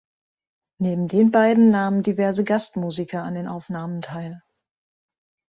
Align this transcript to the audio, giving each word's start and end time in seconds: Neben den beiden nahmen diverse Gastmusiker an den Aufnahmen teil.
Neben 0.79 1.07
den 1.07 1.29
beiden 1.29 1.69
nahmen 1.69 2.01
diverse 2.01 2.43
Gastmusiker 2.43 3.21
an 3.21 3.35
den 3.35 3.47
Aufnahmen 3.47 4.01
teil. 4.01 4.41